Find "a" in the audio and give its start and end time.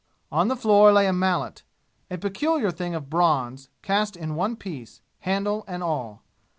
1.05-1.13, 2.09-2.17